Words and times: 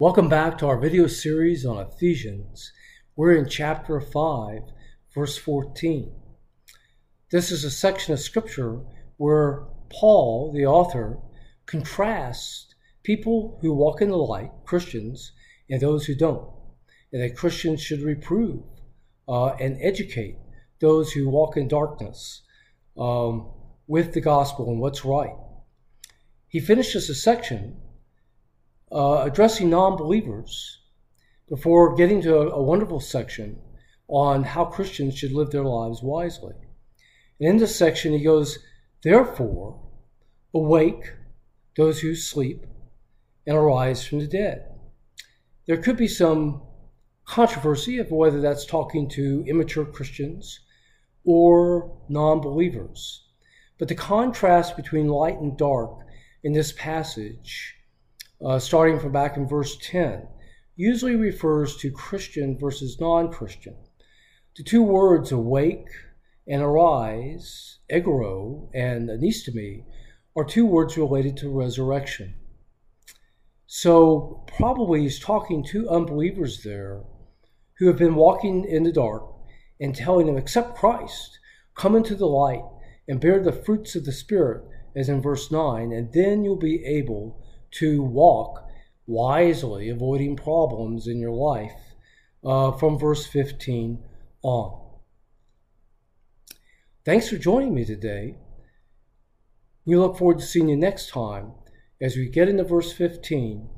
Welcome 0.00 0.28
back 0.28 0.58
to 0.58 0.66
our 0.66 0.76
video 0.76 1.06
series 1.06 1.64
on 1.64 1.78
Ephesians. 1.78 2.72
We're 3.14 3.36
in 3.36 3.48
chapter 3.48 4.00
5, 4.00 4.62
verse 5.14 5.36
14. 5.38 6.12
This 7.30 7.52
is 7.52 7.62
a 7.62 7.70
section 7.70 8.12
of 8.12 8.18
scripture 8.18 8.80
where 9.18 9.68
Paul, 9.90 10.52
the 10.52 10.66
author, 10.66 11.20
contrasts 11.66 12.74
people 13.04 13.56
who 13.62 13.72
walk 13.72 14.02
in 14.02 14.08
the 14.08 14.16
light, 14.16 14.50
Christians, 14.64 15.30
and 15.70 15.80
those 15.80 16.06
who 16.06 16.16
don't. 16.16 16.50
And 17.12 17.22
that 17.22 17.36
Christians 17.36 17.80
should 17.80 18.02
reprove 18.02 18.64
uh, 19.28 19.50
and 19.60 19.78
educate 19.80 20.38
those 20.80 21.12
who 21.12 21.28
walk 21.28 21.56
in 21.56 21.68
darkness 21.68 22.42
um, 22.98 23.48
with 23.86 24.12
the 24.12 24.20
gospel 24.20 24.70
and 24.70 24.80
what's 24.80 25.04
right. 25.04 25.36
He 26.48 26.58
finishes 26.58 27.06
the 27.06 27.14
section 27.14 27.76
uh, 28.92 29.22
addressing 29.22 29.70
non 29.70 29.96
believers 29.96 30.80
before 31.48 31.94
getting 31.94 32.22
to 32.22 32.36
a, 32.36 32.48
a, 32.50 32.62
wonderful 32.62 33.00
section 33.00 33.58
on 34.08 34.42
how 34.42 34.64
Christians 34.64 35.16
should 35.16 35.32
live 35.32 35.50
their 35.50 35.64
lives 35.64 36.02
wisely. 36.02 36.54
And 37.40 37.48
in 37.48 37.56
this 37.58 37.76
section, 37.76 38.12
he 38.12 38.24
goes, 38.24 38.58
Therefore, 39.02 39.80
awake 40.54 41.12
those 41.76 42.00
who 42.00 42.14
sleep 42.14 42.64
and 43.46 43.56
arise 43.56 44.06
from 44.06 44.20
the 44.20 44.26
dead. 44.26 44.66
There 45.66 45.76
could 45.76 45.96
be 45.96 46.08
some 46.08 46.62
controversy 47.26 47.98
of 47.98 48.10
whether 48.10 48.40
that's 48.40 48.66
talking 48.66 49.08
to 49.10 49.44
immature 49.46 49.84
Christians 49.84 50.60
or 51.24 51.98
non 52.08 52.40
believers. 52.40 53.24
But 53.78 53.88
the 53.88 53.94
contrast 53.94 54.76
between 54.76 55.08
light 55.08 55.38
and 55.38 55.56
dark 55.56 55.98
in 56.42 56.52
this 56.52 56.72
passage 56.72 57.74
uh, 58.44 58.58
starting 58.58 58.98
from 58.98 59.12
back 59.12 59.36
in 59.36 59.46
verse 59.46 59.76
10, 59.78 60.26
usually 60.76 61.16
refers 61.16 61.76
to 61.76 61.90
Christian 61.90 62.58
versus 62.58 62.98
non 63.00 63.30
Christian. 63.30 63.76
The 64.56 64.62
two 64.62 64.82
words 64.82 65.32
awake 65.32 65.88
and 66.46 66.62
arise, 66.62 67.78
egeiro 67.90 68.70
and 68.74 69.08
anistemi, 69.08 69.84
are 70.36 70.44
two 70.44 70.66
words 70.66 70.96
related 70.96 71.36
to 71.38 71.50
resurrection. 71.50 72.34
So, 73.66 74.44
probably 74.56 75.02
he's 75.02 75.18
talking 75.18 75.64
to 75.64 75.88
unbelievers 75.88 76.62
there 76.62 77.02
who 77.78 77.86
have 77.86 77.96
been 77.96 78.14
walking 78.14 78.64
in 78.64 78.84
the 78.84 78.92
dark 78.92 79.24
and 79.80 79.94
telling 79.94 80.26
them, 80.26 80.36
accept 80.36 80.76
Christ, 80.76 81.38
come 81.74 81.96
into 81.96 82.14
the 82.14 82.26
light, 82.26 82.62
and 83.08 83.20
bear 83.20 83.42
the 83.42 83.52
fruits 83.52 83.96
of 83.96 84.04
the 84.04 84.12
Spirit, 84.12 84.64
as 84.94 85.08
in 85.08 85.20
verse 85.20 85.50
9, 85.50 85.92
and 85.92 86.12
then 86.12 86.44
you'll 86.44 86.56
be 86.56 86.84
able 86.84 87.43
to 87.74 88.02
walk 88.02 88.68
wisely, 89.06 89.88
avoiding 89.88 90.36
problems 90.36 91.06
in 91.06 91.18
your 91.18 91.32
life 91.32 91.94
uh, 92.44 92.72
from 92.72 92.98
verse 92.98 93.26
15 93.26 94.02
on. 94.42 94.80
Thanks 97.04 97.28
for 97.28 97.36
joining 97.36 97.74
me 97.74 97.84
today. 97.84 98.36
We 99.84 99.96
look 99.96 100.16
forward 100.16 100.38
to 100.38 100.44
seeing 100.44 100.68
you 100.68 100.76
next 100.76 101.10
time 101.10 101.52
as 102.00 102.16
we 102.16 102.28
get 102.28 102.48
into 102.48 102.64
verse 102.64 102.92
15 102.92 103.68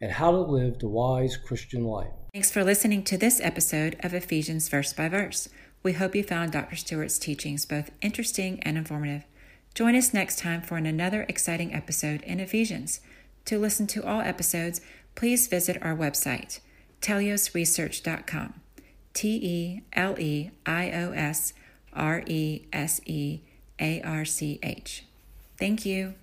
and 0.00 0.12
how 0.12 0.30
to 0.30 0.40
live 0.40 0.78
the 0.78 0.88
wise 0.88 1.36
Christian 1.36 1.84
life. 1.84 2.12
Thanks 2.32 2.50
for 2.50 2.64
listening 2.64 3.02
to 3.04 3.18
this 3.18 3.40
episode 3.42 3.96
of 4.00 4.14
Ephesians 4.14 4.68
Verse 4.68 4.92
by 4.92 5.08
Verse. 5.08 5.48
We 5.82 5.94
hope 5.94 6.14
you 6.14 6.22
found 6.22 6.52
Dr. 6.52 6.76
Stewart's 6.76 7.18
teachings 7.18 7.66
both 7.66 7.90
interesting 8.00 8.60
and 8.62 8.78
informative. 8.78 9.24
Join 9.74 9.94
us 9.94 10.14
next 10.14 10.38
time 10.38 10.62
for 10.62 10.76
another 10.76 11.26
exciting 11.28 11.74
episode 11.74 12.22
in 12.22 12.40
Ephesians. 12.40 13.00
To 13.46 13.58
listen 13.58 13.86
to 13.88 14.04
all 14.04 14.20
episodes, 14.20 14.80
please 15.14 15.48
visit 15.48 15.82
our 15.82 15.96
website, 15.96 16.60
teleiosresearch.com. 17.00 18.54
T 19.12 19.28
E 19.28 19.82
L 19.92 20.18
E 20.18 20.50
I 20.64 20.90
O 20.92 21.12
S 21.12 21.52
R 21.92 22.22
E 22.26 22.62
S 22.72 23.00
E 23.06 23.40
A 23.80 24.00
R 24.02 24.24
C 24.24 24.58
H. 24.62 25.04
Thank 25.58 25.84
you. 25.84 26.14